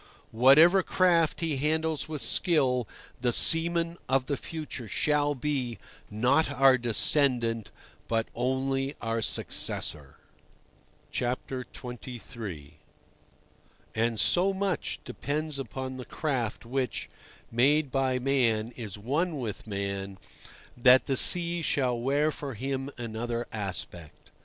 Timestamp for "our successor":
8.99-10.15